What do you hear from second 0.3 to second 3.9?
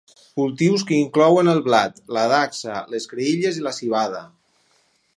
Cultius que inclouen el blat, la dacsa, les creïlles i la